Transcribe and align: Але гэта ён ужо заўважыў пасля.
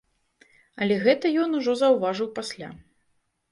Але 0.85 0.95
гэта 1.03 1.33
ён 1.45 1.49
ужо 1.59 1.77
заўважыў 1.83 2.33
пасля. 2.41 2.73